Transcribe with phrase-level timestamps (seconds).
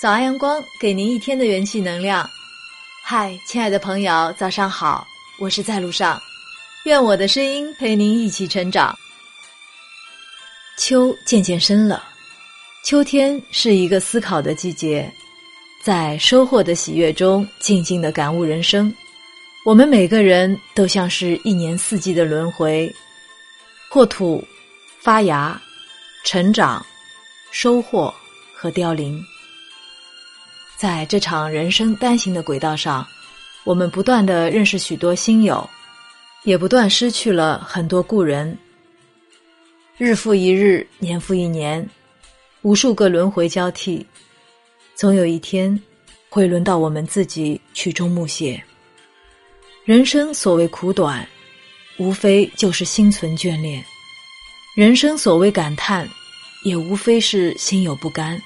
[0.00, 2.28] 早安，阳光，给您一天的元气能量。
[3.04, 5.06] 嗨，亲爱的朋友，早上好，
[5.38, 6.20] 我是在路上，
[6.84, 8.98] 愿我的声音陪您一起成长。
[10.76, 12.02] 秋渐渐深了，
[12.84, 15.08] 秋天是一个思考的季节，
[15.84, 18.92] 在收获的喜悦中静静的感悟人生。
[19.64, 22.92] 我们每个人都像是一年四季的轮回，
[23.90, 24.42] 破土、
[24.98, 25.60] 发芽、
[26.24, 26.84] 成长、
[27.52, 28.12] 收获
[28.52, 29.24] 和凋零。
[30.76, 33.06] 在这场人生单行的轨道上，
[33.62, 35.68] 我们不断的认识许多新友，
[36.42, 38.58] 也不断失去了很多故人。
[39.96, 41.88] 日复一日，年复一年，
[42.62, 44.04] 无数个轮回交替，
[44.96, 45.80] 总有一天
[46.28, 48.60] 会轮到我们自己曲终木谢。
[49.84, 51.28] 人生所谓苦短，
[51.96, 53.82] 无非就是心存眷恋；
[54.76, 56.08] 人生所谓感叹，
[56.62, 58.40] 也无非是心有不甘。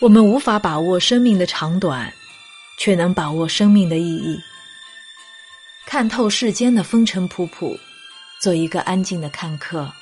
[0.00, 2.10] 我们无法把握生命的长短，
[2.78, 4.40] 却能把握生命的意义。
[5.84, 7.78] 看透世间的风尘仆仆，
[8.40, 9.92] 做一个安静的看客，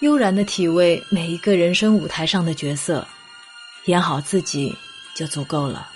[0.00, 3.08] 悠然的体味每一个人生舞台上的角色，
[3.86, 4.76] 演好自己
[5.14, 5.90] 就足够了。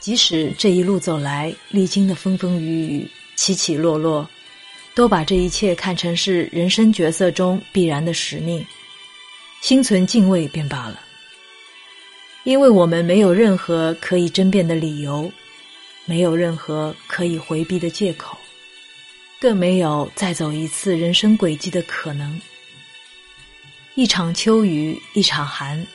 [0.00, 4.28] 即使这一路走来，历经的风风雨雨、起起落落，
[4.94, 8.64] 都把这一切看成是人生角色中必然的使命，
[9.60, 11.00] 心存敬畏便罢了。
[12.44, 15.30] 因为我们没有任何可以争辩的理由，
[16.06, 18.38] 没有任何可以回避的借口，
[19.38, 22.40] 更没有再走一次人生轨迹的可能。
[23.94, 25.86] 一场秋雨一场寒，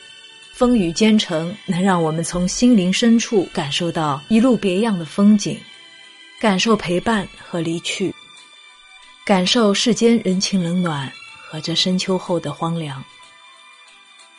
[0.56, 5.60] 风雨兼程，能让我们从心灵深处感受到一路别样的风景，
[6.40, 8.10] 感受陪伴和离去，
[9.22, 11.12] 感受世间人情冷暖
[11.46, 13.04] 和这深秋后的荒凉。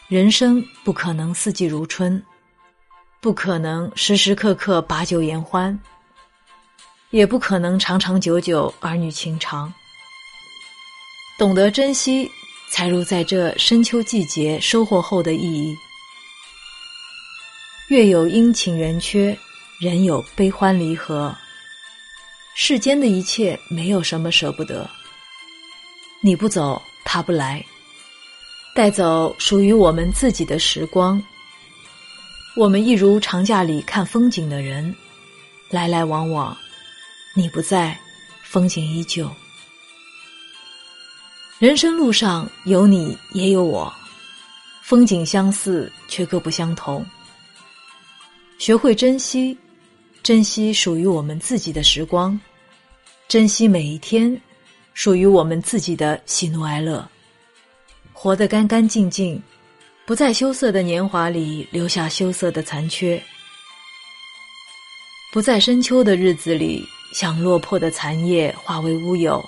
[0.07, 2.19] 人生不可能四季如春，
[3.21, 5.79] 不可能时时刻刻把酒言欢，
[7.11, 9.71] 也不可能长长久久儿女情长。
[11.37, 12.27] 懂得珍惜，
[12.71, 15.77] 才如在这深秋季节收获后的意义。
[17.87, 19.37] 月有阴晴圆缺，
[19.79, 21.33] 人有悲欢离合。
[22.53, 24.89] 世间的一切，没有什么舍不得。
[26.19, 27.65] 你不走，他不来。
[28.75, 31.23] 带走属于我们自己的时光，
[32.57, 34.93] 我们一如长假里看风景的人，
[35.69, 36.55] 来来往往，
[37.33, 37.97] 你不在，
[38.43, 39.31] 风景依旧。
[41.57, 43.91] 人生路上有你也有我，
[44.83, 47.05] 风景相似却各不相同。
[48.57, 49.55] 学会珍惜，
[50.23, 52.39] 珍惜属于我们自己的时光，
[53.27, 54.39] 珍惜每一天，
[54.95, 57.07] 属于我们自己的喜怒哀乐。
[58.13, 59.41] 活得干干净净，
[60.07, 63.21] 不在羞涩的年华里留下羞涩的残缺；
[65.31, 69.43] 不在深秋的日子里像落魄的残叶化为乌有。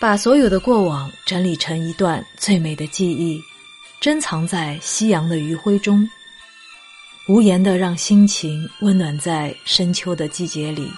[0.00, 3.40] 把所有的过往整理成一段最美的记忆，
[4.00, 6.06] 珍藏在夕阳的余晖中，
[7.26, 10.88] 无言的让心情温暖在深秋的季节里。